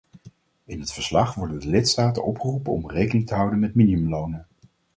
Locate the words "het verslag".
0.79-1.35